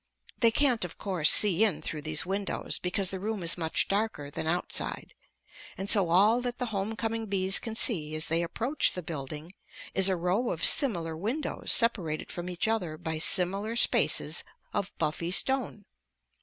They 0.39 0.49
can't, 0.49 0.83
of 0.83 0.97
course, 0.97 1.31
see 1.31 1.63
in 1.63 1.83
through 1.83 2.01
these 2.01 2.25
windows 2.25 2.79
because 2.79 3.11
the 3.11 3.19
room 3.19 3.43
is 3.43 3.55
much 3.55 3.87
darker 3.87 4.31
than 4.31 4.47
outside, 4.47 5.13
and 5.77 5.91
so 5.91 6.09
all 6.09 6.41
that 6.41 6.57
the 6.57 6.65
home 6.73 6.95
coming 6.95 7.27
bees 7.27 7.59
can 7.59 7.75
see 7.75 8.15
as 8.15 8.25
they 8.25 8.41
approach 8.41 8.93
the 8.93 9.03
building 9.03 9.53
is 9.93 10.09
a 10.09 10.15
row 10.15 10.49
of 10.49 10.65
similar 10.65 11.15
windows 11.15 11.71
separated 11.71 12.31
from 12.31 12.49
each 12.49 12.67
other 12.67 12.97
by 12.97 13.19
similar 13.19 13.75
spaces 13.75 14.43
of 14.73 14.91
buffy 14.97 15.29
stone. 15.29 15.85